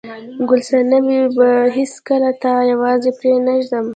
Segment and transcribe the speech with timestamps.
[0.49, 3.85] ګل صنمې، زه به هیڅکله تا یوازې پرېنږدم.